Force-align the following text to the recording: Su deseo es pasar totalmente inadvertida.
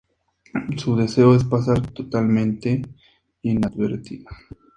Su 0.77 0.95
deseo 0.95 1.35
es 1.35 1.43
pasar 1.43 1.87
totalmente 1.93 2.81
inadvertida. 3.43 4.29